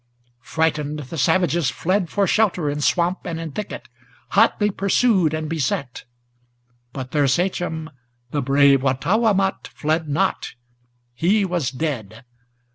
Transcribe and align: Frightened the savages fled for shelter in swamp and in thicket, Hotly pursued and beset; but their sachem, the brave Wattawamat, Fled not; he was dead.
Frightened 0.41 0.97
the 0.97 1.17
savages 1.19 1.69
fled 1.69 2.09
for 2.09 2.25
shelter 2.25 2.71
in 2.71 2.81
swamp 2.81 3.19
and 3.25 3.39
in 3.39 3.51
thicket, 3.51 3.87
Hotly 4.29 4.71
pursued 4.71 5.31
and 5.31 5.47
beset; 5.47 6.05
but 6.91 7.11
their 7.11 7.27
sachem, 7.27 7.87
the 8.31 8.41
brave 8.41 8.81
Wattawamat, 8.81 9.67
Fled 9.67 10.09
not; 10.09 10.55
he 11.13 11.45
was 11.45 11.69
dead. 11.69 12.25